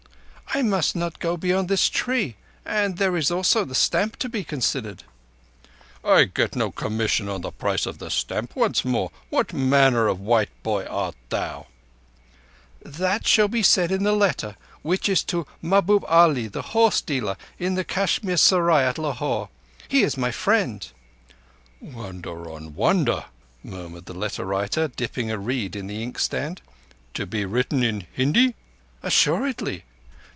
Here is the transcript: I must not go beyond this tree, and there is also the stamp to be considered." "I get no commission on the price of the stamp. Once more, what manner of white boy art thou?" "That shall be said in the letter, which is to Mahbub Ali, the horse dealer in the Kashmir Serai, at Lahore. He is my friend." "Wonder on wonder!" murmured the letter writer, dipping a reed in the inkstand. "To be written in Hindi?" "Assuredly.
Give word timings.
I 0.53 0.63
must 0.63 0.97
not 0.97 1.19
go 1.19 1.37
beyond 1.37 1.69
this 1.69 1.87
tree, 1.87 2.35
and 2.65 2.97
there 2.97 3.15
is 3.15 3.31
also 3.31 3.63
the 3.63 3.73
stamp 3.73 4.17
to 4.17 4.27
be 4.27 4.43
considered." 4.43 5.05
"I 6.03 6.25
get 6.25 6.57
no 6.57 6.71
commission 6.71 7.29
on 7.29 7.39
the 7.39 7.53
price 7.53 7.85
of 7.85 7.99
the 7.99 8.11
stamp. 8.11 8.53
Once 8.53 8.83
more, 8.83 9.11
what 9.29 9.53
manner 9.53 10.09
of 10.09 10.19
white 10.19 10.49
boy 10.61 10.83
art 10.83 11.15
thou?" 11.29 11.67
"That 12.83 13.25
shall 13.25 13.47
be 13.47 13.63
said 13.63 13.93
in 13.93 14.03
the 14.03 14.11
letter, 14.11 14.57
which 14.81 15.07
is 15.07 15.23
to 15.23 15.47
Mahbub 15.61 16.03
Ali, 16.09 16.49
the 16.49 16.61
horse 16.73 16.99
dealer 16.99 17.37
in 17.57 17.75
the 17.75 17.85
Kashmir 17.85 18.35
Serai, 18.35 18.83
at 18.83 18.97
Lahore. 18.97 19.47
He 19.87 20.03
is 20.03 20.17
my 20.17 20.31
friend." 20.31 20.85
"Wonder 21.79 22.51
on 22.51 22.75
wonder!" 22.75 23.23
murmured 23.63 24.03
the 24.05 24.13
letter 24.13 24.43
writer, 24.43 24.89
dipping 24.89 25.31
a 25.31 25.37
reed 25.39 25.77
in 25.77 25.87
the 25.87 26.03
inkstand. 26.03 26.59
"To 27.13 27.25
be 27.25 27.45
written 27.45 27.83
in 27.83 28.05
Hindi?" 28.13 28.55
"Assuredly. 29.01 29.85